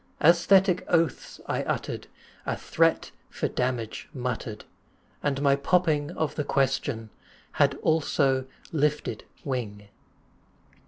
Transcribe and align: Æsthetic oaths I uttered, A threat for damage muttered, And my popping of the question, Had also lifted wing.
Æsthetic 0.19 0.83
oaths 0.87 1.39
I 1.45 1.61
uttered, 1.61 2.07
A 2.47 2.57
threat 2.57 3.11
for 3.29 3.47
damage 3.47 4.09
muttered, 4.15 4.65
And 5.21 5.43
my 5.43 5.55
popping 5.55 6.09
of 6.17 6.33
the 6.33 6.43
question, 6.43 7.11
Had 7.51 7.75
also 7.83 8.47
lifted 8.73 9.25
wing. 9.43 9.89